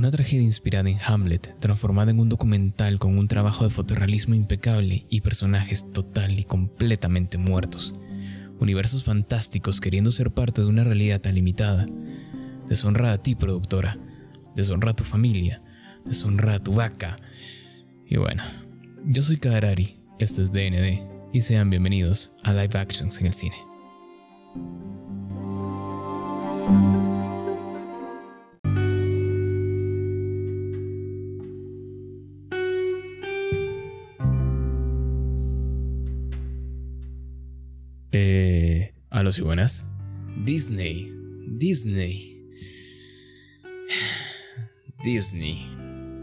[0.00, 5.04] Una tragedia inspirada en Hamlet, transformada en un documental con un trabajo de fotorrealismo impecable
[5.10, 7.94] y personajes total y completamente muertos.
[8.60, 11.84] Universos fantásticos queriendo ser parte de una realidad tan limitada.
[12.66, 13.98] Deshonra a ti, productora.
[14.56, 15.62] Deshonra a tu familia.
[16.06, 17.18] Deshonra a tu vaca.
[18.08, 18.42] Y bueno,
[19.04, 23.56] yo soy Kadarari, esto es DND, y sean bienvenidos a Live Actions en el cine.
[39.38, 39.84] Y buenas.
[40.44, 41.14] Disney,
[41.46, 42.50] Disney,
[45.04, 45.72] Disney,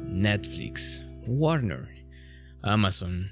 [0.09, 1.87] Netflix, Warner,
[2.61, 3.31] Amazon.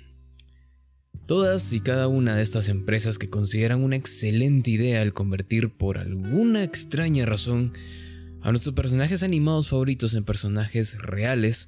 [1.25, 5.98] Todas y cada una de estas empresas que consideran una excelente idea el convertir por
[5.98, 7.73] alguna extraña razón
[8.43, 11.68] a nuestros personajes animados favoritos en personajes reales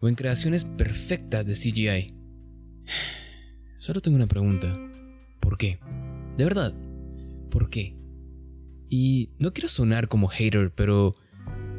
[0.00, 2.14] o en creaciones perfectas de CGI.
[3.78, 4.78] Solo tengo una pregunta.
[5.40, 5.80] ¿Por qué?
[6.36, 6.74] De verdad,
[7.50, 7.96] ¿por qué?
[8.88, 11.14] Y no quiero sonar como hater, pero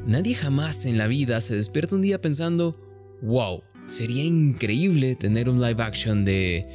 [0.06, 2.78] nadie jamás en la vida se despierta un día pensando,
[3.22, 6.68] wow, sería increíble tener un live action de...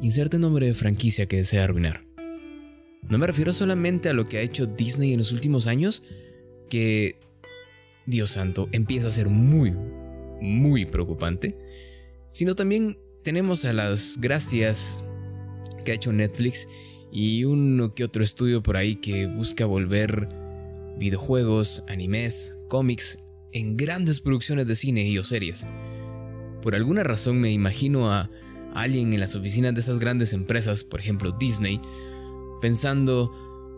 [0.00, 2.04] Inserte nombre de franquicia que desea arruinar.
[3.08, 6.02] No me refiero solamente a lo que ha hecho Disney en los últimos años,
[6.68, 7.20] que,
[8.06, 9.72] Dios santo, empieza a ser muy,
[10.40, 11.56] muy preocupante,
[12.28, 15.04] sino también tenemos a las gracias
[15.84, 16.66] que ha hecho Netflix
[17.14, 20.28] y uno que otro estudio por ahí que busca volver
[20.98, 23.20] videojuegos, animes, cómics
[23.52, 25.68] en grandes producciones de cine y o series.
[26.60, 28.28] Por alguna razón me imagino a
[28.74, 31.80] alguien en las oficinas de esas grandes empresas, por ejemplo Disney,
[32.60, 33.30] pensando,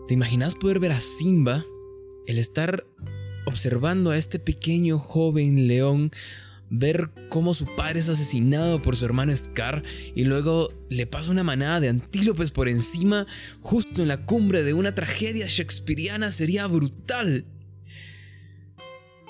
[0.07, 1.63] ¿te imaginas poder ver a Simba?
[2.25, 2.87] El estar
[3.45, 6.11] observando a este pequeño joven león
[6.69, 9.83] ver cómo su padre es asesinado por su hermano Scar
[10.15, 13.25] y luego le pasa una manada de antílopes por encima
[13.61, 17.45] justo en la cumbre de una tragedia shakespeariana sería brutal.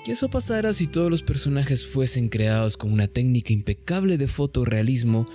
[0.04, 5.28] Que eso pasara si todos los personajes fuesen creados con una técnica impecable de fotorrealismo,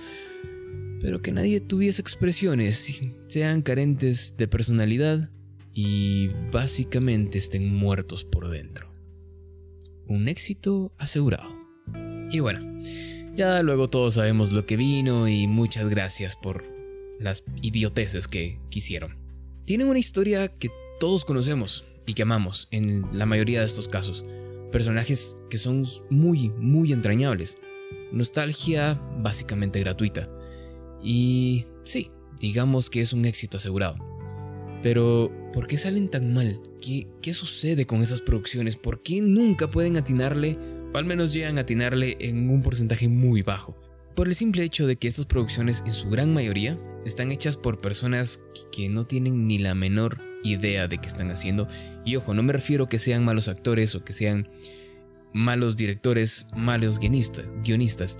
[1.00, 5.30] pero que nadie tuviese expresiones, sean carentes de personalidad
[5.74, 8.90] y básicamente estén muertos por dentro.
[10.06, 11.53] Un éxito asegurado.
[12.34, 12.82] Y bueno,
[13.36, 16.64] ya luego todos sabemos lo que vino y muchas gracias por
[17.20, 19.16] las idioteces que quisieron.
[19.66, 20.68] Tienen una historia que
[20.98, 24.24] todos conocemos y que amamos en la mayoría de estos casos.
[24.72, 27.56] Personajes que son muy, muy entrañables.
[28.10, 30.28] Nostalgia básicamente gratuita.
[31.00, 33.96] Y sí, digamos que es un éxito asegurado.
[34.82, 36.60] Pero, ¿por qué salen tan mal?
[36.80, 38.74] ¿Qué, qué sucede con esas producciones?
[38.74, 40.58] ¿Por qué nunca pueden atinarle
[40.94, 43.78] al menos llegan a atinarle en un porcentaje muy bajo.
[44.14, 47.80] Por el simple hecho de que estas producciones en su gran mayoría están hechas por
[47.80, 48.40] personas
[48.72, 51.66] que no tienen ni la menor idea de qué están haciendo.
[52.04, 54.48] Y ojo, no me refiero que sean malos actores o que sean
[55.32, 58.18] malos directores, malos guionistas, guionistas.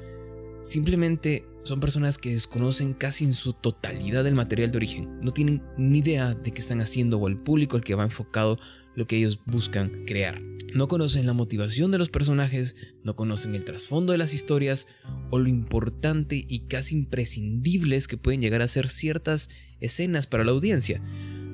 [0.64, 5.20] Simplemente son personas que desconocen casi en su totalidad el material de origen.
[5.20, 8.58] No tienen ni idea de qué están haciendo o el público al que va enfocado
[8.94, 10.40] lo que ellos buscan crear.
[10.74, 14.88] No conocen la motivación de los personajes, no conocen el trasfondo de las historias
[15.30, 20.52] o lo importante y casi imprescindibles que pueden llegar a ser ciertas escenas para la
[20.52, 21.02] audiencia.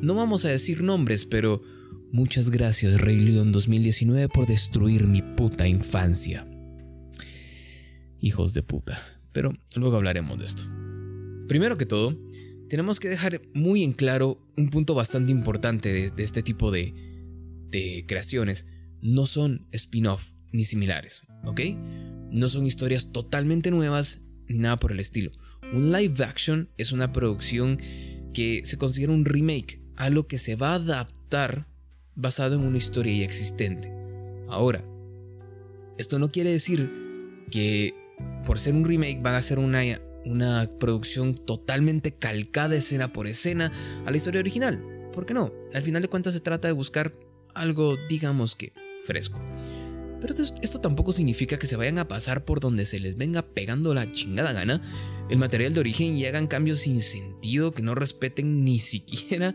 [0.01, 1.63] No vamos a decir nombres, pero
[2.13, 6.50] muchas gracias Rey León 2019 por destruir mi puta infancia.
[8.21, 9.03] Hijos de puta.
[9.33, 10.63] Pero luego hablaremos de esto.
[11.49, 12.17] Primero que todo,
[12.69, 16.95] tenemos que dejar muy en claro un punto bastante importante de, este tipo de,
[17.71, 18.67] de creaciones
[19.01, 21.61] no son spin-off ni similares, ¿ok?
[22.31, 25.33] No son historias totalmente nuevas ni nada por el estilo.
[25.73, 27.81] Un live action es una producción
[28.33, 31.69] que se considera un remake, algo que se va a adaptar
[32.15, 33.91] basado en una historia ya existente.
[34.49, 34.85] Ahora,
[35.99, 36.91] esto no quiere decir
[37.51, 37.95] que
[38.45, 39.83] por ser un remake van a ser una,
[40.25, 43.73] una producción totalmente calcada escena por escena
[44.07, 44.83] a la historia original.
[45.13, 45.53] ¿Por qué no?
[45.75, 47.15] Al final de cuentas se trata de buscar
[47.55, 48.73] algo, digamos que,
[49.05, 49.41] fresco.
[50.21, 53.95] Pero esto, tampoco significa que se vayan a pasar por donde se les venga pegando
[53.95, 54.83] la chingada gana
[55.31, 59.55] el material de origen y hagan cambios sin sentido que no respeten ni siquiera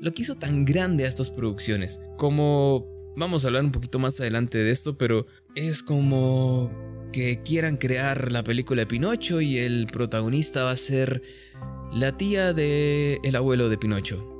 [0.00, 2.00] lo que hizo tan grande a estas producciones.
[2.16, 2.86] Como
[3.16, 5.26] vamos a hablar un poquito más adelante de esto, pero
[5.56, 6.70] es como
[7.14, 11.22] que quieran crear la película de Pinocho y el protagonista va a ser
[11.92, 14.36] la tía de el abuelo de Pinocho.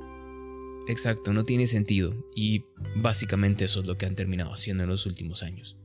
[0.89, 2.13] Exacto, no tiene sentido.
[2.35, 2.65] Y
[2.97, 5.77] básicamente eso es lo que han terminado haciendo en los últimos años.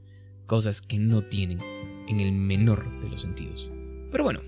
[0.47, 1.61] cosas que no tienen
[2.09, 3.71] en el menor de los sentidos.
[4.11, 4.41] Pero bueno,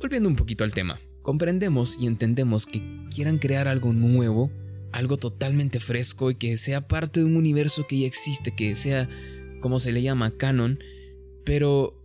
[0.00, 2.82] volviendo un poquito al tema, comprendemos y entendemos que
[3.14, 4.50] quieran crear algo nuevo,
[4.90, 9.08] algo totalmente fresco y que sea parte de un universo que ya existe, que sea
[9.60, 10.80] como se le llama canon,
[11.46, 12.02] pero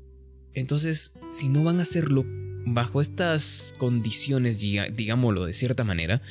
[0.54, 2.24] entonces si no van a hacerlo
[2.66, 6.22] bajo estas condiciones, digámoslo de cierta manera,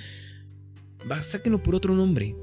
[1.20, 2.34] sáquenlo por otro nombre.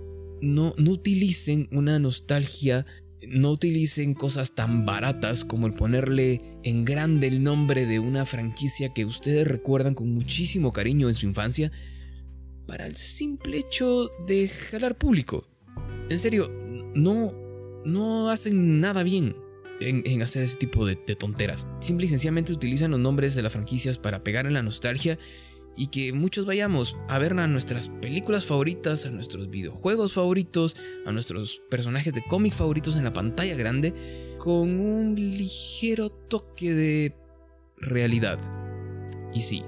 [0.42, 2.86] No, no utilicen una nostalgia,
[3.28, 8.94] no utilicen cosas tan baratas como el ponerle en grande el nombre de una franquicia
[8.94, 11.72] que ustedes recuerdan con muchísimo cariño en su infancia
[12.68, 15.48] para el simple hecho de jalar público.
[16.10, 16.52] En serio,
[16.94, 17.34] no,
[17.86, 19.47] no hacen nada bien
[19.80, 21.68] en, hacer ese tipo de, de, tonteras.
[21.80, 25.18] Simple y sencillamente utilizan los nombres de las franquicias para pegar en la nostalgia
[25.78, 30.76] y que muchos vayamos a ver a nuestras películas favoritas, a nuestros videojuegos favoritos,
[31.06, 33.94] a nuestros personajes de cómic favoritos en la pantalla grande
[34.40, 37.16] con un ligero toque de
[37.78, 38.40] realidad.
[39.34, 39.64] Y sí,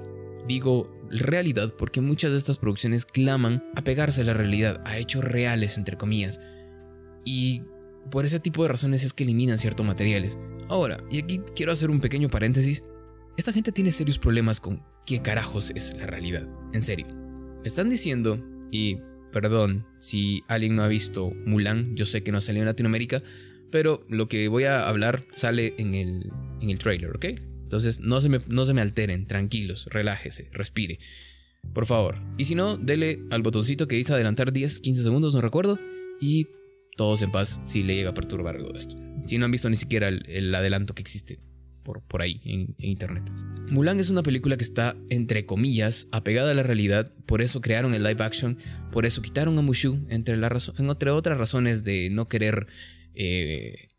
[0.47, 5.23] digo realidad porque muchas de estas producciones claman a pegarse a la realidad, a hechos
[5.23, 6.41] reales, entre comillas.
[7.23, 7.61] Y
[8.11, 10.39] por ese tipo de razones es que eliminan ciertos materiales.
[10.67, 12.83] Ahora, y aquí quiero hacer un pequeño paréntesis,
[13.37, 16.47] esta gente tiene serios problemas con qué carajos es la realidad.
[16.73, 17.07] En serio.
[17.63, 18.97] Están diciendo, y
[19.31, 23.23] perdón si alguien no ha visto Mulan, yo sé que no salió en Latinoamérica,
[23.71, 26.31] pero lo que voy a hablar sale en el,
[26.61, 27.25] en el trailer, ¿ok?
[27.63, 30.99] Entonces no se, me, no se me alteren, tranquilos, relájese, respire.
[31.73, 32.17] Por favor.
[32.37, 35.79] Y si no, dele al botoncito que dice adelantar 10, 15 segundos, no recuerdo.
[36.19, 36.47] Y
[36.99, 38.97] todos en paz si le llega a perturbar algo de esto.
[39.25, 41.39] Si no han visto ni siquiera el, adelanto que existe
[41.81, 43.23] por, por ahí en, internet.
[43.69, 47.93] Mulan es una película que está, entre comillas, apegada a la realidad, por eso crearon
[47.93, 48.57] el live action,
[48.91, 52.67] por eso quitaron a Mushu, entre, la entre otras razones de no querer
[53.15, 53.91] eh,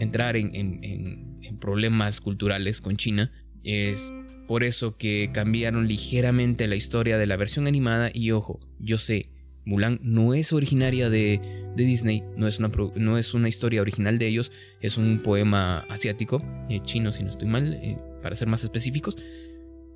[0.00, 3.30] entrar en, problemas culturales con China.
[3.62, 4.12] Es
[4.48, 9.28] por eso que cambiaron ligeramente la historia de la versión animada y ojo, yo sé,
[9.64, 14.26] Mulan no es originaria de, Disney, no es, una, no es, una, historia original de
[14.26, 18.62] ellos, es un poema asiático, eh, chino si no estoy mal, eh, para ser más
[18.62, 19.16] específicos.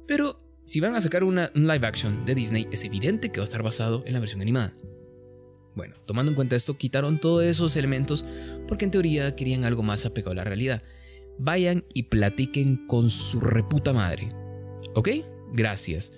[0.06, 3.44] Pero si van a sacar una, un live action de Disney, es evidente que va
[3.44, 4.74] a estar basado en la versión animada.
[5.74, 8.24] Bueno, tomando en cuenta esto, quitaron todos esos elementos
[8.66, 10.82] porque en teoría querían algo más apegado a la realidad.
[11.38, 14.32] Vayan y platiquen con su reputa madre.
[14.94, 15.10] ¿Ok?
[15.52, 16.12] Gracias.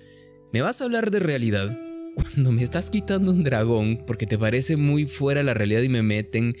[0.53, 1.77] ¿Me vas a hablar de realidad?
[2.21, 6.03] Cuando me estás quitando un dragón porque te parece muy fuera la realidad y me
[6.03, 6.55] meten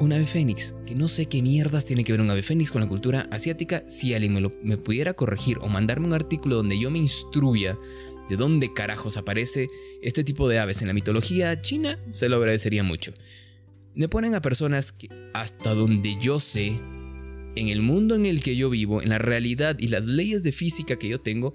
[0.00, 2.80] un ave fénix, que no sé qué mierdas tiene que ver un ave fénix con
[2.80, 6.90] la cultura asiática, si alguien me, me pudiera corregir o mandarme un artículo donde yo
[6.90, 7.78] me instruya
[8.28, 9.68] de dónde carajos aparece
[10.02, 13.12] este tipo de aves en la mitología china, se lo agradecería mucho.
[13.94, 16.80] Me ponen a personas que, hasta donde yo sé,
[17.56, 20.52] en el mundo en el que yo vivo, en la realidad y las leyes de
[20.52, 21.54] física que yo tengo,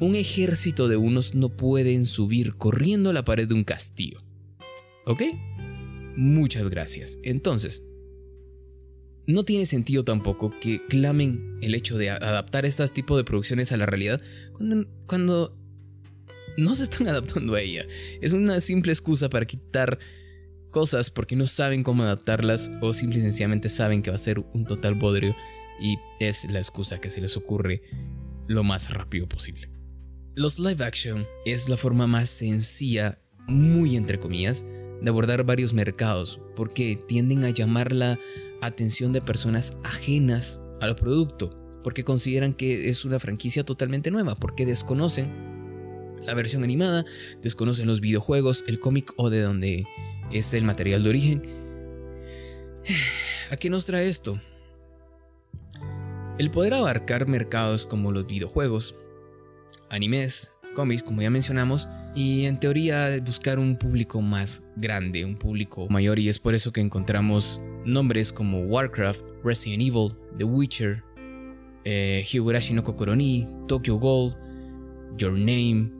[0.00, 4.22] un ejército de unos no pueden subir corriendo a la pared de un castillo.
[5.06, 5.22] ¿Ok?
[6.16, 7.18] Muchas gracias.
[7.22, 7.82] Entonces,
[9.28, 13.76] no tiene sentido tampoco que clamen el hecho de adaptar este tipo de producciones a
[13.76, 14.22] la realidad
[15.06, 15.54] cuando,
[16.56, 17.86] no se están adaptando a ella.
[18.20, 19.98] Es una simple excusa para quitar
[20.70, 24.38] cosas porque no saben cómo adaptarlas o simple y sencillamente saben que va a ser
[24.38, 25.34] un total bodrio
[25.80, 27.82] y es la excusa que se les ocurre
[28.46, 29.70] lo más rápido posible.
[30.34, 34.64] Los live action es la forma más sencilla, muy entre comillas,
[35.02, 38.18] de abordar varios mercados porque tienden a llamar la
[38.60, 44.66] atención de personas ajenas al producto, porque consideran que es una franquicia totalmente nueva, porque
[44.66, 45.48] desconocen
[46.24, 47.04] la versión animada,
[47.42, 49.86] desconocen los videojuegos, el cómic o de donde
[50.32, 51.42] es el material de origen.
[53.50, 54.40] ¿A qué nos trae esto?
[56.38, 58.94] El poder abarcar mercados como los videojuegos,
[59.90, 65.88] animes, cómics, como ya mencionamos, y en teoría buscar un público más grande, un público
[65.88, 71.02] mayor, y es por eso que encontramos nombres como Warcraft, Resident Evil, The Witcher,
[71.84, 74.36] eh, Higurashi no Kokoroni, Tokyo Gold,
[75.16, 75.90] Your Name,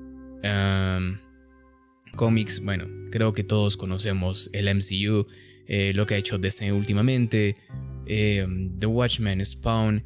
[2.19, 5.27] cómics, bueno, creo que todos conocemos el MCU,
[5.67, 7.57] eh, lo que ha hecho DC últimamente,
[8.07, 10.05] em, The Watchmen, Spawn.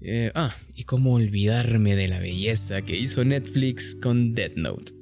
[0.00, 4.92] Eh, ah, y cómo olvidarme de la belleza que hizo Netflix con Death Note.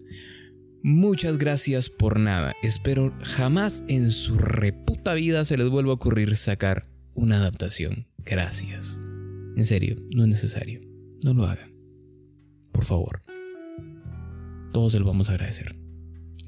[0.83, 2.55] Muchas gracias por nada.
[2.63, 8.09] Espero jamás en su reputa vida se les vuelva a ocurrir sacar una adaptación.
[8.25, 9.01] Gracias.
[9.57, 10.81] En serio, no es necesario.
[11.25, 11.73] No lo hagan.
[12.73, 13.23] Por favor
[14.73, 15.75] todos se lo vamos a agradecer.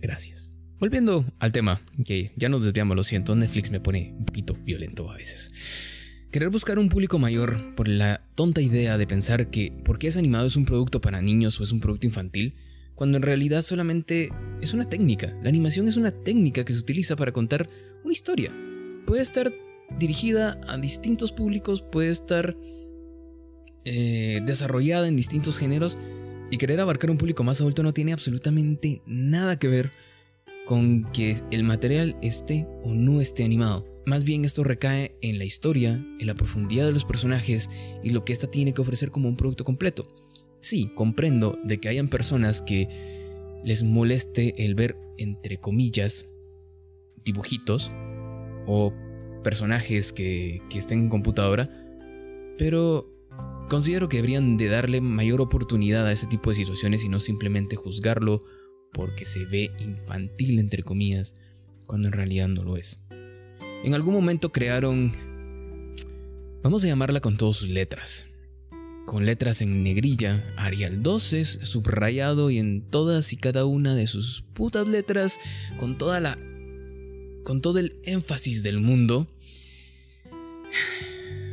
[0.01, 0.55] Gracias.
[0.79, 5.11] Volviendo al tema, que ya nos desviamos, lo siento, Netflix me pone un poquito violento
[5.11, 5.53] a veces.
[6.31, 10.47] Querer buscar un público mayor por la tonta idea de pensar que porque es animado
[10.47, 12.55] es un producto para niños o es un producto infantil,
[12.95, 14.31] cuando en realidad solamente
[14.63, 15.37] es una técnica.
[15.43, 17.69] La animación es una técnica que se utiliza para contar
[18.05, 18.55] una historia.
[19.07, 19.53] Puede estar
[19.99, 22.57] dirigida a distintos públicos, puede estar
[23.85, 25.99] eh, desarrollada en distintos géneros
[26.51, 29.91] y querer abarcar un público más adulto no tiene absolutamente nada que ver
[30.67, 33.87] con que el material esté o no esté animado.
[34.07, 37.71] Más bien esto recae en la historia, en la profundidad de los personajes
[38.03, 40.09] y lo que ésta tiene que ofrecer como un producto completo.
[40.59, 42.89] Sí, comprendo de que hayan personas que
[43.65, 46.29] les moleste el ver, entre comillas,
[47.25, 47.91] dibujitos
[48.67, 48.93] o
[49.43, 51.71] personajes que, que estén en computadora,
[52.59, 53.10] pero
[53.71, 57.77] considero que deberían de darle mayor oportunidad a ese tipo de situaciones y no simplemente
[57.77, 58.45] juzgarlo
[58.93, 61.35] porque se ve infantil, entre comillas,
[61.87, 63.03] cuando en realidad no lo es.
[63.85, 65.13] En algún momento crearon,
[66.63, 68.27] vamos a llamarla con todas sus letras,
[69.07, 74.43] con letras en negrilla, Arial 12, subrayado y en todas y cada una de sus
[74.53, 75.39] putas letras,
[75.79, 76.37] con toda la,
[77.45, 79.29] con todo el énfasis del mundo.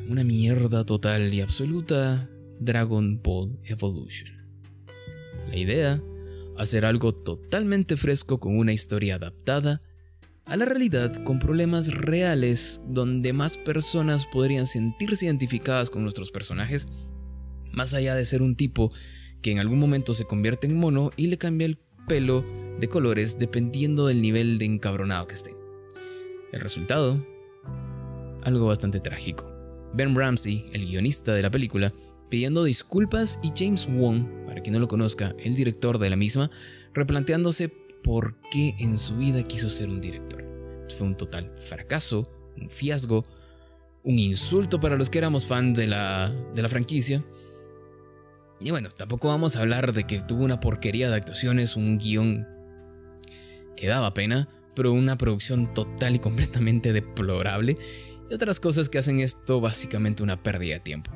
[0.09, 2.29] Una mierda total y absoluta
[2.61, 4.29] Dragon Ball Evolution.
[5.49, 6.01] La idea
[6.57, 9.81] hacer algo totalmente fresco con una historia adaptada
[10.45, 16.87] a la realidad con problemas reales donde más personas podrían sentirse identificadas con nuestros personajes,
[17.73, 18.93] más allá de ser un tipo
[19.41, 22.45] que en algún momento se convierte en mono y le cambia el pelo
[22.79, 25.53] de colores dependiendo del nivel de encabronado que esté.
[26.53, 27.21] El resultado,
[28.43, 29.56] algo bastante trágico.
[29.97, 31.91] Ben Ramsey, el guionista de la película,
[32.29, 36.51] pidiendo disculpas y James Wong, para quien no lo conozca, el director de la misma,
[36.93, 37.69] replanteándose
[38.03, 40.45] por qué en su vida quiso ser un director.
[40.95, 43.25] Fue un total fracaso, un fiasco,
[44.03, 47.25] un insulto para los que éramos fans de la, de la franquicia.
[48.59, 52.47] Y bueno, tampoco vamos a hablar de que tuvo una porquería de actuaciones, un guion
[53.75, 57.79] que daba pena, pero una producción total y completamente deplorable
[58.29, 61.11] y otras cosas que hacen esto básicamente una pérdida de tiempo.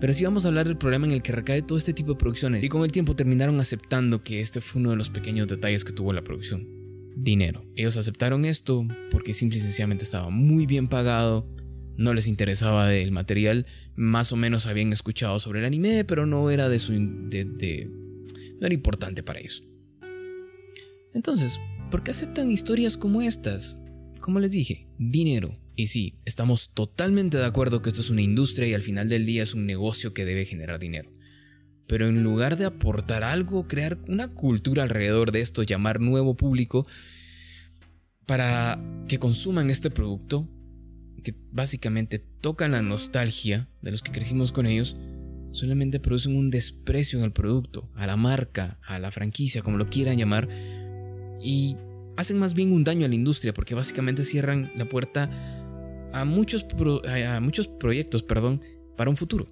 [0.00, 2.18] Pero sí vamos a hablar del problema en el que recae todo este tipo de
[2.18, 5.84] producciones y con el tiempo terminaron aceptando que este fue uno de los pequeños detalles
[5.84, 6.68] que tuvo la producción.
[7.16, 7.64] Dinero.
[7.76, 11.48] Ellos aceptaron esto porque simple y sencillamente estaba muy bien pagado,
[11.96, 16.50] no les interesaba el material, más o menos habían escuchado sobre el anime, pero no
[16.50, 16.92] era de su...
[16.92, 17.90] De,
[18.60, 19.64] no era importante para ellos.
[21.14, 21.58] Entonces,
[21.90, 23.80] ¿por qué aceptan historias como estas?
[24.20, 25.58] Como les dije, dinero.
[25.76, 29.26] Y sí, estamos totalmente de acuerdo que esto es una industria y al final del
[29.26, 31.12] día es un negocio que debe generar dinero.
[31.86, 36.86] Pero en lugar de aportar algo, crear una cultura alrededor de esto, llamar nuevo público
[38.24, 40.48] para que consuman este producto,
[41.22, 44.96] que básicamente tocan la nostalgia de los que crecimos con ellos,
[45.52, 49.88] solamente producen un desprecio en el producto, a la marca, a la franquicia, como lo
[49.88, 50.48] quieran llamar,
[51.40, 51.76] y
[52.16, 55.30] hacen más bien un daño a la industria porque básicamente cierran la puerta
[56.20, 56.66] a muchos,
[57.06, 58.62] a muchos proyectos perdón,
[58.96, 59.46] para un futuro.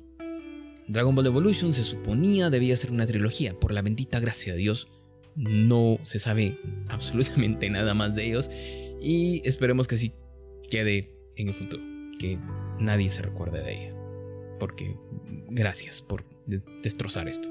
[0.89, 4.89] Dragon Ball Evolution se suponía debía ser una trilogía, por la bendita gracia de Dios,
[5.37, 8.51] no se sabe absolutamente nada más de ellos
[9.03, 10.13] y esperemos que sí
[10.71, 11.83] quede en el futuro,
[12.19, 12.39] que
[12.79, 13.97] nadie se recuerde de ella.
[14.59, 14.97] Porque
[15.49, 17.49] gracias por destrozar esto.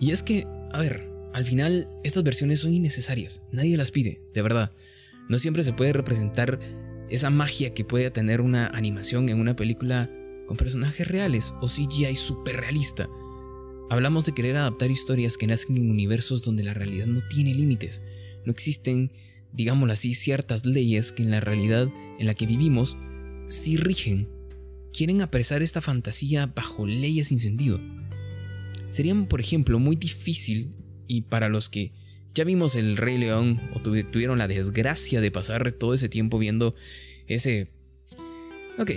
[0.00, 4.42] Y es que, a ver, al final estas versiones son innecesarias, nadie las pide, de
[4.42, 4.72] verdad.
[5.28, 6.58] No siempre se puede representar
[7.10, 10.10] esa magia que puede tener una animación en una película
[10.46, 13.08] con personajes reales o CGI super realista.
[13.90, 18.02] Hablamos de querer adaptar historias que nacen en universos donde la realidad no tiene límites.
[18.44, 19.12] No existen,
[19.52, 22.96] digámoslo así, ciertas leyes que en la realidad en la que vivimos
[23.46, 24.28] sí rigen.
[24.92, 27.80] Quieren apresar esta fantasía bajo leyes sin sentido.
[28.90, 30.72] Sería, por ejemplo, muy difícil,
[31.06, 31.92] y para los que
[32.36, 36.74] ya vimos el Rey León o tuvieron la desgracia de pasar todo ese tiempo viendo
[37.26, 37.72] ese...
[38.78, 38.90] Ok,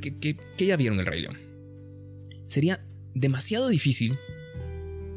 [0.00, 1.38] que, ya vieron el Rey León.
[2.46, 2.84] Sería
[3.14, 4.18] demasiado difícil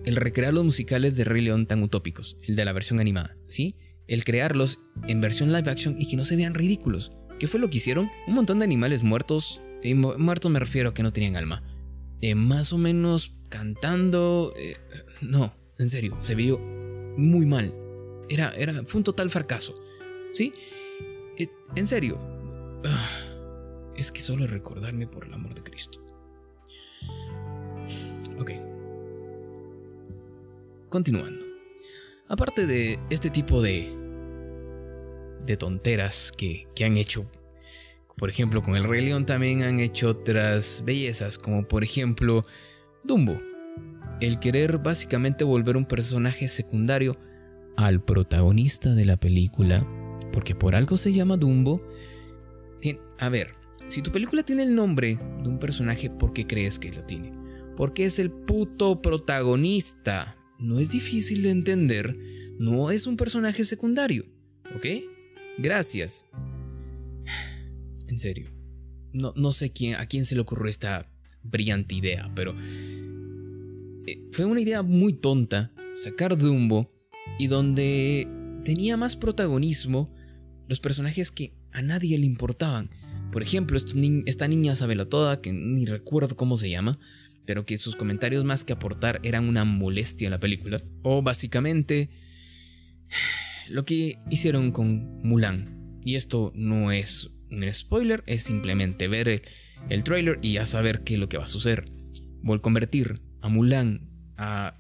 [0.06, 3.76] el recrear los musicales de Rey León tan utópicos, el de la versión animada, ¿sí?
[4.06, 7.14] El crearlos en versión live action y que no se vean ridículos.
[7.40, 8.12] ¿Qué fue lo que hicieron?
[8.28, 11.64] Un montón de animales muertos, y muertos me refiero a que no tenían alma.
[12.22, 14.54] Eh, más o menos cantando...
[14.56, 14.76] Eh,
[15.22, 16.60] no, en serio, se vio
[17.18, 17.74] muy mal.
[18.30, 19.76] Era, era, fue un total fracaso.
[20.34, 20.54] ¿Sí?
[21.38, 22.18] Eh, en serio.
[22.86, 23.10] Ah,
[23.96, 26.00] es que solo recordarme por el amor de Cristo.
[28.40, 28.52] Ok.
[30.90, 31.46] Continuando.
[32.28, 34.02] Aparte de este tipo de
[35.46, 37.26] de tonteras que, que han hecho.
[38.18, 42.46] Por ejemplo, con el Rey León también han hecho otras bellezas, como por ejemplo
[43.04, 43.40] Dumbo.
[44.22, 47.18] El querer básicamente volver un personaje secundario
[47.76, 49.86] al protagonista de la película,
[50.32, 51.82] porque por algo se llama Dumbo.
[53.18, 53.56] A ver,
[53.88, 57.34] si tu película tiene el nombre de un personaje, ¿por qué crees que lo tiene?
[57.76, 60.38] Porque es el puto protagonista.
[60.60, 62.16] No es difícil de entender,
[62.60, 64.26] no es un personaje secundario,
[64.76, 64.86] ¿ok?
[65.58, 66.28] Gracias.
[68.08, 68.52] En serio,
[69.14, 71.10] no, no sé quién, a quién se le ocurrió esta
[71.44, 72.54] brillante idea, pero
[74.42, 76.92] fue una idea muy tonta sacar Dumbo
[77.38, 78.28] y donde
[78.66, 80.12] tenía más protagonismo
[80.68, 82.90] los personajes que a nadie le importaban.
[83.32, 83.78] Por ejemplo,
[84.26, 86.98] esta niña Sabela Toda, que ni recuerdo cómo se llama,
[87.46, 90.82] pero que sus comentarios más que aportar eran una molestia a la película.
[91.04, 92.10] O básicamente
[93.70, 96.00] lo que hicieron con Mulan.
[96.04, 99.42] Y esto no es un spoiler, es simplemente ver el,
[99.90, 101.86] el trailer y ya saber qué es lo que va a suceder.
[102.42, 104.11] Voy a convertir a Mulan
[104.42, 104.74] a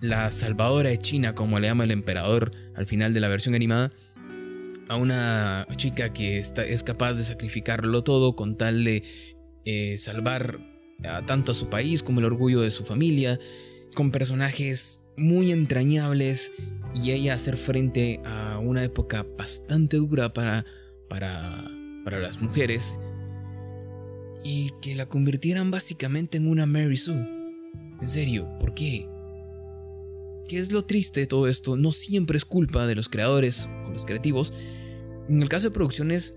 [0.00, 3.90] la salvadora de China, como le llama el emperador al final de la versión animada,
[4.88, 9.02] a una chica que está, es capaz de sacrificarlo todo con tal de
[9.64, 10.60] eh, salvar
[11.26, 13.38] tanto a su país como el orgullo de su familia,
[13.94, 16.52] con personajes muy entrañables
[16.94, 20.64] y ella hacer frente a una época bastante dura para,
[21.08, 21.70] para,
[22.04, 22.98] para las mujeres
[24.44, 27.37] y que la convirtieran básicamente en una Mary Sue.
[28.00, 29.08] En serio, ¿por qué?
[30.48, 31.76] ¿Qué es lo triste de todo esto?
[31.76, 34.52] No siempre es culpa de los creadores o los creativos.
[35.28, 36.34] En el caso de producciones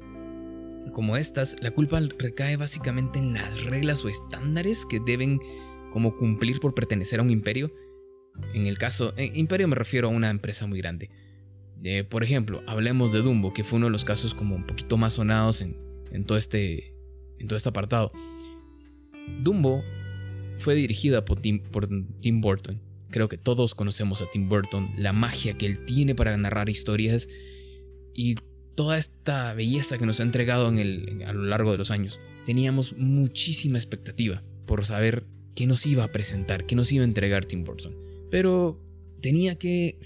[0.93, 5.39] como estas, la culpa recae básicamente en las reglas o estándares que deben
[5.91, 7.71] como cumplir por pertenecer a un imperio.
[8.53, 11.09] En el caso, imperio me refiero a una empresa muy grande.
[11.83, 14.97] Eh, por ejemplo, hablemos de Dumbo, que fue uno de los casos como un poquito
[14.97, 15.77] más sonados en,
[16.11, 16.95] en, todo, este,
[17.39, 18.11] en todo este apartado.
[19.41, 19.83] Dumbo
[20.61, 21.61] fue dirigida por Tim
[22.41, 26.69] Burton Creo que todos conocemos a Tim Burton, la magia que él tiene para narrar
[26.69, 27.27] historias
[28.13, 28.35] y
[28.75, 32.19] toda esta belleza que nos ha entregado en el, a lo largo de los años.
[32.45, 37.45] Teníamos muchísima expectativa por saber qué nos iba a presentar, qué nos iba a entregar
[37.45, 37.95] Tim Burton.
[38.31, 38.81] Pero
[39.21, 39.97] tenía que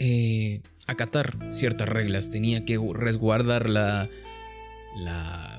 [0.00, 4.10] eh, acatar ciertas reglas, tenía que resguardar la,
[4.96, 5.57] la,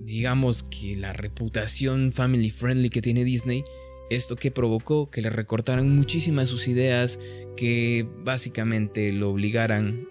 [0.00, 3.64] digamos que la reputación family friendly que tiene Disney
[4.10, 7.18] esto que provocó que le recortaran muchísimas sus ideas,
[7.56, 10.08] que básicamente lo obligaran,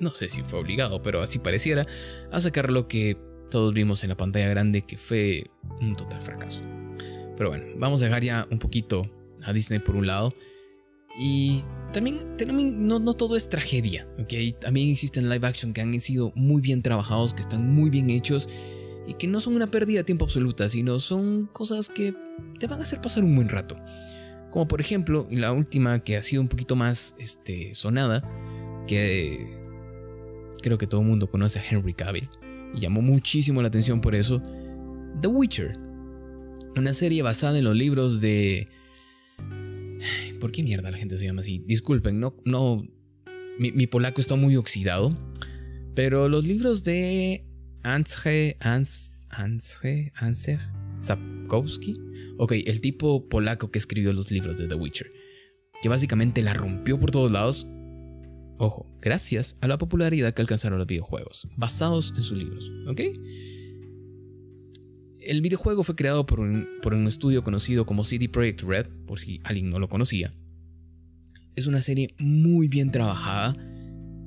[0.00, 1.86] no sé si fue obligado, pero así pareciera,
[2.30, 3.16] a sacar lo que
[3.50, 5.50] todos vimos en la pantalla grande, que fue
[5.80, 6.62] un total fracaso.
[7.36, 9.10] Pero bueno, vamos a dejar ya un poquito
[9.42, 10.34] a Disney por un lado.
[11.18, 12.36] Y también,
[12.86, 14.58] no, no, todo es tragedia, ¿ok?
[14.60, 18.48] También existen live action que han sido muy bien trabajados, que están muy bien hechos
[19.06, 22.14] y que no son una pérdida de tiempo absoluta, sino son cosas que
[22.58, 23.76] te van a hacer pasar un buen rato.
[24.50, 28.22] Como por ejemplo, la última que ha sido un poquito más este, sonada,
[28.86, 29.58] que
[30.62, 32.28] creo que todo el mundo conoce a Henry Cavill,
[32.74, 34.42] y llamó muchísimo la atención por eso,
[35.20, 35.78] The Witcher.
[36.76, 38.68] Una serie basada en los libros de...
[40.40, 41.62] ¿Por qué mierda la gente se llama así?
[41.66, 42.34] Disculpen, no...
[42.44, 42.82] no
[43.58, 45.16] mi, polaco está muy oxidado.
[45.94, 47.44] Pero los libros de
[47.84, 50.58] Anshe, Ans, Anshe
[50.96, 51.96] Sapkowski.
[52.38, 55.12] Ok, el tipo polaco que escribió los libros de The Witcher.
[55.82, 57.66] Que básicamente la rompió por todos lados.
[58.58, 62.70] Ojo, gracias a la popularidad que alcanzaron los videojuegos, basados en sus libros.
[62.86, 63.00] ¿Ok?
[65.20, 69.18] El videojuego fue creado por un, por un estudio conocido como CD Projekt Red, por
[69.18, 70.34] si alguien no lo conocía.
[71.54, 73.56] Es una serie muy bien trabajada,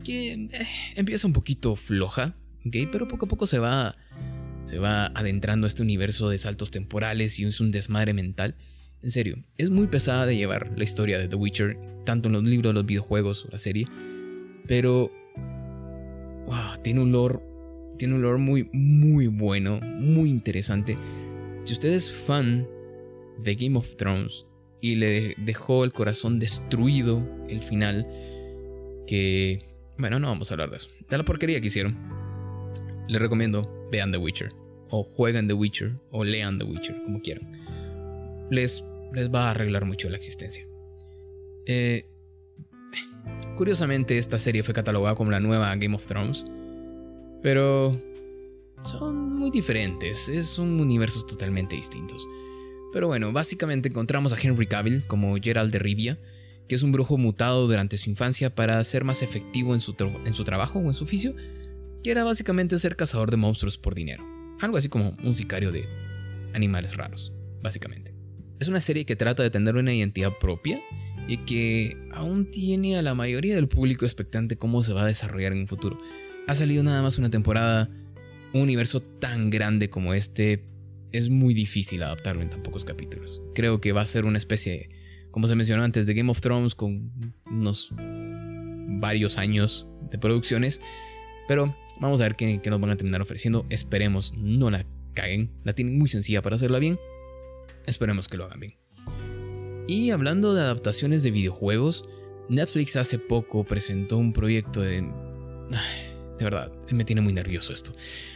[0.03, 0.49] que eh,
[0.95, 2.35] empieza un poquito floja,
[2.71, 3.95] pero poco a poco se va,
[4.63, 8.55] se va adentrando a este universo de saltos temporales y es un desmadre mental.
[9.03, 12.43] En serio, es muy pesada de llevar la historia de The Witcher, tanto en los
[12.43, 13.85] libros, los videojuegos o la serie,
[14.67, 15.11] pero
[16.47, 17.39] wow, tiene un lore,
[17.97, 20.97] tiene un lore muy, muy bueno, muy interesante.
[21.65, 22.67] Si usted es fan
[23.43, 24.45] de Game of Thrones
[24.81, 28.07] y le dejó el corazón destruido el final,
[29.05, 29.63] que
[29.97, 32.14] bueno, no vamos a hablar de eso, de la porquería que hicieron
[33.07, 34.51] les recomiendo vean The Witcher,
[34.89, 37.51] o jueguen The Witcher, o lean The Witcher, como quieran.
[38.49, 40.67] Les, les va a arreglar mucho la existencia.
[41.65, 42.05] Eh,
[43.55, 46.45] curiosamente, esta serie fue catalogada como la nueva Game of Thrones,
[47.41, 47.99] pero
[48.83, 52.27] son muy diferentes, son universos totalmente distintos.
[52.93, 56.19] Pero bueno, básicamente encontramos a Henry Cavill como Gerald de Rivia,
[56.67, 60.33] que es un brujo mutado durante su infancia para ser más efectivo en su, en
[60.33, 61.35] su trabajo o en su oficio,
[62.05, 64.23] que era básicamente ser cazador de monstruos por dinero.
[64.61, 65.89] Algo así como un sicario de
[66.53, 68.13] animales raros, básicamente.
[68.59, 70.79] Es una serie que trata de tener una identidad propia
[71.27, 75.53] y que aún tiene a la mayoría del público expectante cómo se va a desarrollar
[75.53, 75.99] en un futuro.
[76.47, 77.89] Ha salido nada más una temporada,
[78.53, 80.63] un universo tan grande como este
[81.11, 83.41] es muy difícil adaptarlo en tan pocos capítulos.
[83.55, 84.91] Creo que va a ser una especie,
[85.31, 90.81] como se mencionó antes, de Game of Thrones con unos varios años de producciones.
[91.47, 93.65] Pero vamos a ver qué, nos van a terminar ofreciendo.
[93.69, 95.51] Esperemos no la caguen.
[95.63, 96.99] La tienen muy sencilla para hacerla bien.
[97.85, 98.77] Esperemos que lo hagan bien.
[99.87, 102.05] Y hablando de adaptaciones de videojuegos,
[102.49, 105.01] Netflix hace poco presentó un proyecto de...
[105.01, 107.93] de verdad, me tiene muy nervioso esto.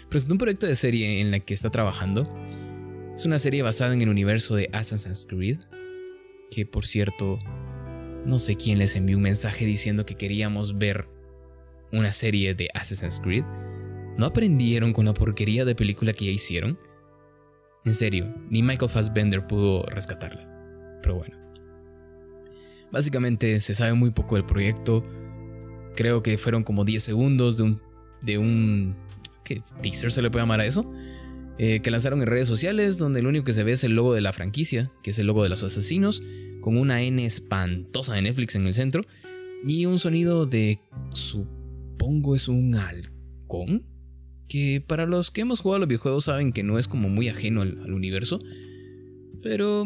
[0.10, 2.24] Presentó un proyecto de serie en la que está trabajando.
[3.16, 5.60] Es una serie basada en el universo de Assassin's Creed.
[6.52, 7.40] Que por cierto,
[8.26, 11.08] no sé quién les envió un mensaje diciendo que queríamos ver
[11.92, 13.44] una serie de Assassin's Creed.
[14.18, 16.78] ¿No aprendieron con la porquería de película que ya hicieron?
[17.86, 20.48] En serio, ni Michael Fassbender pudo rescatarla.
[21.02, 21.38] Pero bueno.
[22.92, 25.04] Básicamente se sabe muy poco del proyecto.
[25.96, 27.82] Creo que fueron como 10 segundos de un.
[28.22, 28.96] de un.
[29.44, 30.92] ¿Qué teaser se le puede llamar a eso?
[31.58, 34.14] Eh, que lanzaron en redes sociales, donde lo único que se ve es el logo
[34.14, 36.22] de la franquicia, que es el logo de los asesinos,
[36.62, 39.04] con una N espantosa de Netflix en el centro,
[39.66, 40.80] y un sonido de.
[42.00, 43.84] Supongo es un halcón.
[44.48, 47.28] Que para los que hemos jugado a los videojuegos saben que no es como muy
[47.28, 48.40] ajeno al, universo.
[49.44, 49.86] Pero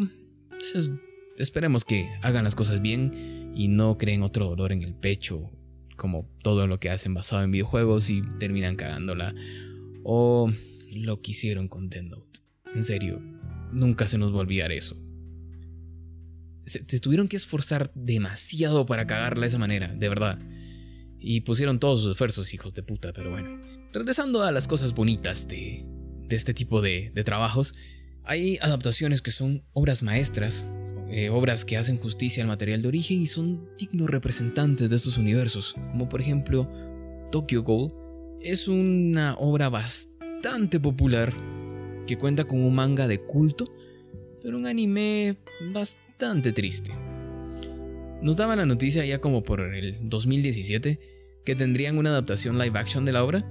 [1.36, 5.50] esperemos que hagan las cosas bien y no creen otro dolor en el pecho,
[5.96, 9.34] como todo lo que hacen basado en videojuegos y terminan cagándola.
[10.02, 10.50] O
[10.90, 12.40] lo que hicieron con Dead Note.
[12.74, 13.20] En serio,
[13.72, 14.96] nunca se nos va a olvidar eso.
[16.64, 20.38] Se, tuvieron que esforzar demasiado para cagarla de esa manera, de verdad.
[21.26, 23.58] Y pusieron todos sus esfuerzos, hijos de puta, pero bueno.
[23.94, 25.86] Regresando a las cosas bonitas de,
[26.28, 27.74] de este tipo de, trabajos,
[28.24, 30.68] hay adaptaciones que son obras maestras,
[31.08, 35.16] eh, obras que hacen justicia al material de origen y son dignos representantes de estos
[35.16, 36.70] universos, como por ejemplo
[37.32, 37.94] Tokyo Ghoul.
[38.42, 41.32] Es una obra bastante popular
[42.06, 43.64] que cuenta con un manga de culto,
[44.42, 45.38] pero un anime
[45.72, 46.92] bastante triste.
[48.20, 51.13] Nos daban la noticia ya como por el 2017
[51.44, 53.44] que tendrían una adaptación live action de la obra,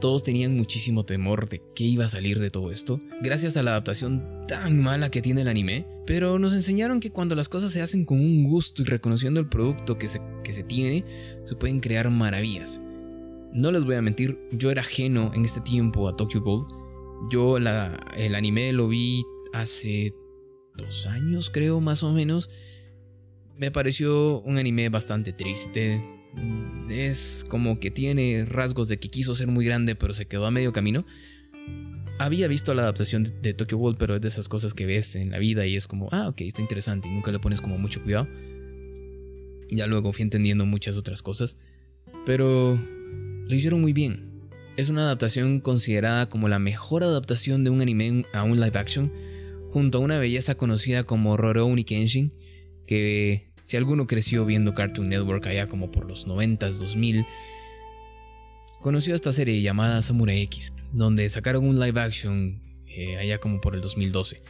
[0.00, 3.72] todos tenían muchísimo temor de qué iba a salir de todo esto, gracias a la
[3.72, 7.82] adaptación tan mala que tiene el anime, pero nos enseñaron que cuando las cosas se
[7.82, 11.04] hacen con un gusto y reconociendo el producto que se, que se tiene,
[11.44, 12.80] se pueden crear maravillas.
[13.52, 16.66] No les voy a mentir, yo era ajeno en este tiempo a Tokyo Ghoul.
[17.30, 19.22] Yo el anime lo vi
[19.52, 20.14] hace
[20.76, 22.48] dos años, creo, más o menos.
[23.56, 26.02] Me pareció un anime bastante triste,
[26.90, 30.50] es como que tiene rasgos de que quiso ser muy grande pero se quedó a
[30.50, 31.04] medio camino.
[32.18, 35.30] Había visto la adaptación de, Tokyo Ghoul, pero es de esas cosas que ves en
[35.30, 38.02] la vida y es como, ah, ok, está interesante y nunca le pones como mucho
[38.02, 38.28] cuidado.
[39.70, 41.56] Ya luego fui entendiendo muchas otras cosas,
[42.26, 44.30] pero lo hicieron muy bien.
[44.76, 49.10] Es una adaptación considerada como la mejor adaptación de un anime a un live action,
[49.70, 52.34] junto a una belleza conocida como Rurouni Kenshin,
[52.86, 57.24] que si alguno creció viendo Cartoon Network allá como por los 90s, 2000,
[58.80, 63.76] conoció esta serie llamada Samurai X, donde sacaron un live action eh, allá como por
[63.76, 64.42] el 2012.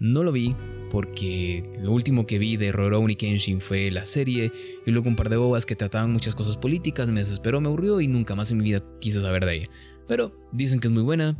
[0.00, 0.56] No lo vi
[0.90, 4.50] porque lo último que vi de Rurouni Kenshin fue la serie
[4.84, 8.00] y luego un par de bobas que trataban muchas cosas políticas, me desesperó, me aburrió
[8.00, 9.66] y nunca más en mi vida quise saber de ella.
[10.08, 11.38] Pero dicen que es muy buena,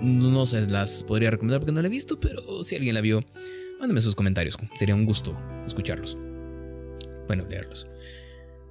[0.00, 3.24] no se las podría recomendar porque no la he visto, pero si alguien la vio,
[3.80, 6.16] mándame sus comentarios, sería un gusto escucharlos
[7.32, 7.86] bueno, leerlos.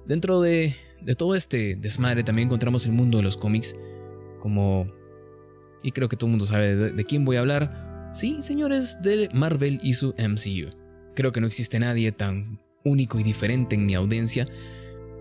[0.06, 0.76] Dentro de,
[1.16, 3.74] todo este desmadre también encontramos el mundo de los cómics,
[4.38, 4.86] como...
[5.82, 8.12] Y creo que todo el mundo sabe de, quién voy a hablar.
[8.14, 10.76] Sí, señores, de Marvel y su MCU.
[11.16, 14.46] Creo que no existe nadie tan único y diferente en mi audiencia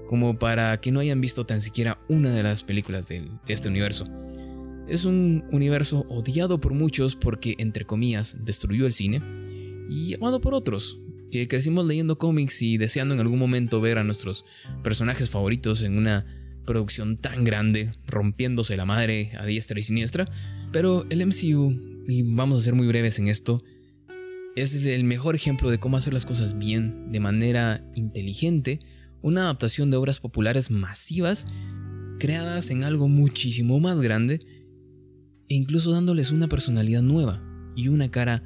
[0.07, 3.69] como para que no hayan visto tan siquiera una de las películas de, de este
[3.69, 4.05] universo.
[4.87, 9.19] Es un universo odiado por muchos porque, entre comillas, destruyó el cine
[9.89, 10.99] y amado por otros
[11.31, 14.45] que crecimos leyendo cómics y deseando en algún momento ver a nuestros
[14.83, 16.25] personajes favoritos en una
[16.65, 20.27] producción tan grande, rompiéndose la madre a diestra y siniestra.
[20.71, 23.63] Pero el MCU, y vamos a ser muy breves en esto,
[24.55, 28.79] es el mejor ejemplo de cómo hacer las cosas bien, de manera inteligente,
[29.21, 31.47] una adaptación de obras populares masivas,
[32.19, 34.41] creadas en algo muchísimo más grande,
[35.47, 37.41] e incluso dándoles una personalidad nueva
[37.75, 38.43] y una cara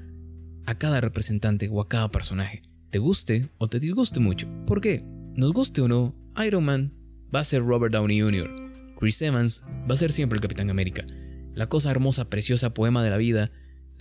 [0.68, 2.62] a cada representante o a cada personaje
[2.96, 4.48] te guste o te disguste mucho.
[4.66, 5.04] ¿Por qué?
[5.36, 6.94] Nos guste o no, Iron Man
[7.36, 11.06] va a ser Robert Downey Jr., Chris Evans va a ser siempre el Capitán América,
[11.54, 13.52] la cosa hermosa, preciosa, poema de la vida,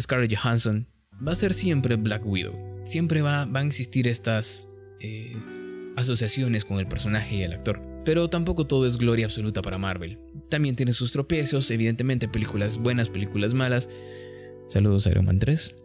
[0.01, 0.87] Scarlett Johansson
[1.27, 2.55] va a ser siempre Black Widow.
[2.85, 4.69] Siempre va, van a existir estas
[5.01, 5.35] eh,
[5.97, 7.83] asociaciones con el personaje y el actor.
[8.05, 10.21] Pero tampoco todo es gloria absoluta para Marvel.
[10.51, 13.91] También tiene sus tropiezos, evidentemente películas buenas, películas malas.
[14.69, 15.84] Saludos a Iron Man 3.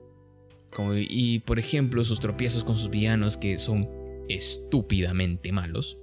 [0.95, 3.89] Y por ejemplo sus tropiezos con sus villanos que son
[4.27, 5.97] estúpidamente malos.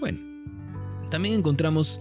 [0.00, 0.18] Bueno,
[1.10, 2.00] también encontramos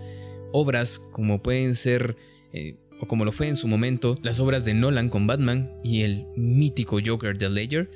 [0.51, 2.15] obras como pueden ser,
[2.53, 6.01] eh, o como lo fue en su momento, las obras de Nolan con Batman y
[6.01, 7.91] el mítico Joker de Ledger.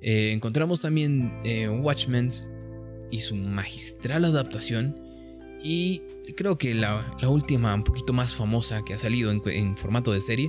[0.00, 2.28] Eh, encontramos también eh, Watchmen
[3.10, 5.00] y su magistral adaptación.
[5.62, 6.02] Y
[6.36, 10.48] creo que la, última, un poquito más famosa que ha salido en, formato de serie,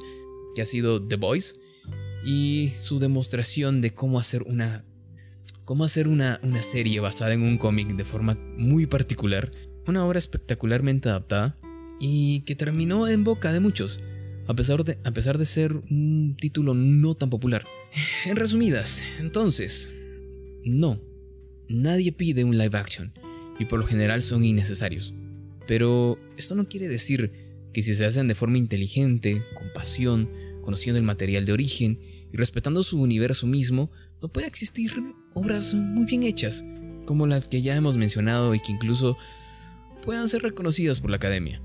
[0.53, 1.59] que ha sido The Boys.
[2.25, 4.85] Y su demostración de cómo hacer una.
[5.65, 9.51] Cómo hacer una, una serie basada en un cómic de forma muy particular.
[9.87, 11.57] Una obra espectacularmente adaptada.
[11.99, 13.99] Y que terminó en boca de muchos.
[14.47, 17.65] A pesar de, a pesar de ser un título no tan popular.
[18.25, 19.91] En resumidas, entonces.
[20.63, 20.99] No,
[21.69, 23.13] nadie pide un live action
[23.59, 25.13] y por lo general son innecesarios.
[25.67, 27.31] Pero esto no quiere decir
[27.73, 30.29] que si se hacen de forma inteligente, con pasión,
[30.61, 31.99] conociendo el material de origen
[32.31, 33.91] y respetando su universo mismo,
[34.21, 34.91] no pueda existir
[35.33, 36.63] obras muy bien hechas,
[37.05, 39.17] como las que ya hemos mencionado y que incluso
[40.03, 41.61] puedan ser reconocidas por la academia.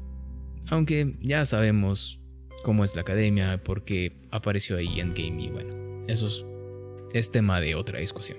[0.68, 2.20] Aunque ya sabemos
[2.62, 6.44] cómo es la academia, porque apareció ahí Endgame y bueno, eso es,
[7.12, 8.38] es tema de otra discusión.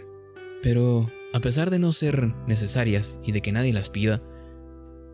[0.63, 4.23] Pero a pesar de no ser necesarias y de que nadie las pida,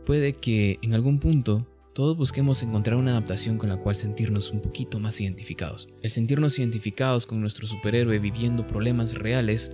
[0.06, 4.62] puede que en algún punto todos busquemos encontrar una adaptación con la cual sentirnos un
[4.62, 5.89] poquito más identificados.
[6.01, 9.71] El sentirnos identificados con nuestro superhéroe viviendo problemas reales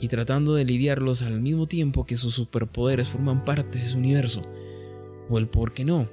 [0.00, 4.42] y tratando de lidiarlos al mismo tiempo que sus superpoderes forman parte de su universo.
[5.28, 6.08] O el por qué no,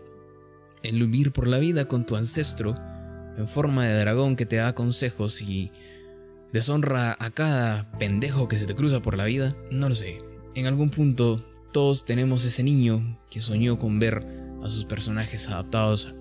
[0.83, 2.75] el vivir por la vida con tu ancestro
[3.37, 5.71] en forma de dragón que te da consejos y
[6.53, 10.19] deshonra a cada pendejo que se te cruza por la vida, no lo sé.
[10.53, 16.13] En algún punto todos tenemos ese niño que soñó con ver a sus personajes adaptados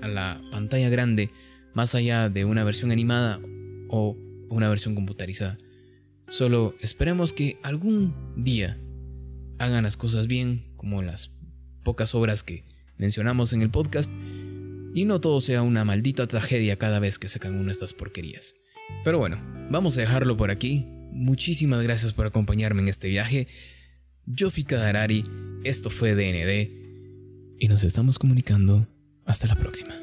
[0.00, 1.30] a la pantalla grande,
[1.74, 3.40] más allá de una versión animada
[3.88, 4.16] o
[4.48, 5.56] una versión computarizada.
[6.28, 8.78] Solo esperemos que algún día
[9.58, 11.32] hagan las cosas bien, como las
[11.84, 12.64] pocas obras que
[12.96, 14.12] mencionamos en el podcast,
[14.94, 18.56] y no todo sea una maldita tragedia cada vez que sacan una de estas porquerías.
[19.04, 20.86] Pero bueno, vamos a dejarlo por aquí.
[21.12, 23.46] Muchísimas gracias por acompañarme en este viaje.
[24.26, 25.24] Yo fui Kadarari,
[25.64, 26.81] esto fue DND
[27.62, 28.88] y nos estamos comunicando.
[29.24, 29.94] Hasta la próxima.